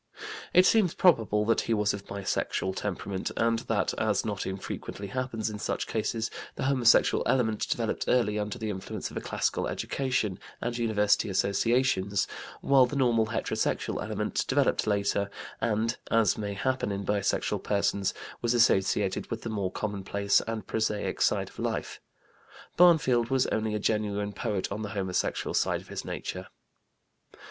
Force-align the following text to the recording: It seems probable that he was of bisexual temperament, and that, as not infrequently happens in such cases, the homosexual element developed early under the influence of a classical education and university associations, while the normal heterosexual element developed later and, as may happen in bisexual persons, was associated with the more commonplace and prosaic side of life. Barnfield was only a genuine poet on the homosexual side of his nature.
It 0.51 0.65
seems 0.65 0.95
probable 0.95 1.45
that 1.45 1.61
he 1.61 1.75
was 1.75 1.93
of 1.93 2.07
bisexual 2.07 2.75
temperament, 2.75 3.29
and 3.37 3.59
that, 3.59 3.93
as 3.99 4.25
not 4.25 4.47
infrequently 4.47 5.05
happens 5.09 5.47
in 5.47 5.59
such 5.59 5.85
cases, 5.85 6.31
the 6.55 6.63
homosexual 6.63 7.21
element 7.27 7.69
developed 7.69 8.05
early 8.07 8.39
under 8.39 8.57
the 8.57 8.71
influence 8.71 9.11
of 9.11 9.17
a 9.17 9.21
classical 9.21 9.67
education 9.67 10.39
and 10.59 10.75
university 10.75 11.29
associations, 11.29 12.27
while 12.61 12.87
the 12.87 12.95
normal 12.95 13.27
heterosexual 13.27 14.01
element 14.03 14.43
developed 14.47 14.87
later 14.87 15.29
and, 15.61 15.97
as 16.09 16.35
may 16.35 16.55
happen 16.55 16.91
in 16.91 17.05
bisexual 17.05 17.61
persons, 17.63 18.11
was 18.41 18.55
associated 18.55 19.29
with 19.29 19.43
the 19.43 19.49
more 19.49 19.71
commonplace 19.71 20.41
and 20.47 20.65
prosaic 20.65 21.21
side 21.21 21.49
of 21.49 21.59
life. 21.59 22.01
Barnfield 22.75 23.29
was 23.29 23.45
only 23.51 23.75
a 23.75 23.79
genuine 23.79 24.33
poet 24.33 24.71
on 24.71 24.81
the 24.81 24.89
homosexual 24.97 25.53
side 25.53 25.79
of 25.81 25.89
his 25.89 26.03
nature. 26.03 26.47